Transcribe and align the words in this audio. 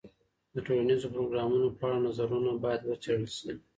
د 0.53 0.55
ټولنیزو 0.65 1.07
پروګرامونو 1.15 1.67
په 1.77 1.83
اړه 1.87 2.03
نظرونه 2.05 2.51
باید 2.63 2.81
وڅېړل 2.83 3.27
سي. 3.37 3.51